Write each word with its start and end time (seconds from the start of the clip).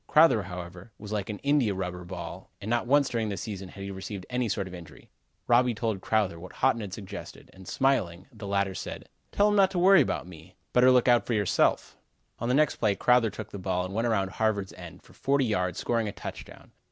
Crowther, 0.07 0.41
however, 0.41 0.91
was 0.97 1.11
like 1.11 1.29
an 1.29 1.37
India 1.43 1.75
rubber 1.75 2.03
ball 2.03 2.49
and 2.59 2.67
not 2.71 2.87
once 2.87 3.07
during 3.07 3.29
the 3.29 3.37
season 3.37 3.69
had 3.69 3.83
he 3.83 3.91
received 3.91 4.25
any 4.31 4.49
sort 4.49 4.67
of 4.67 4.73
injury. 4.73 5.11
Robby 5.45 5.75
told 5.75 6.01
Crowther 6.01 6.39
what 6.39 6.53
Haughton 6.53 6.81
had 6.81 6.91
suggested, 6.91 7.51
and 7.53 7.67
smiling, 7.67 8.25
the 8.33 8.47
latter 8.47 8.73
said: 8.73 9.09
"Tell 9.31 9.49
him 9.49 9.55
not 9.55 9.69
to 9.69 9.77
worry 9.77 10.01
about 10.01 10.25
me; 10.25 10.55
better 10.73 10.89
look 10.89 11.07
out 11.07 11.27
for 11.27 11.33
himself." 11.35 11.99
On 12.39 12.49
the 12.49 12.55
next 12.55 12.77
play 12.77 12.95
Crowther 12.95 13.29
took 13.29 13.51
the 13.51 13.59
ball 13.59 13.85
and 13.85 13.93
went 13.93 14.07
around 14.07 14.31
Harvard's 14.31 14.73
end 14.73 15.03
for 15.03 15.13
forty 15.13 15.45
yards, 15.45 15.77
scoring 15.77 16.07
a 16.07 16.11
touchdown. 16.11 16.71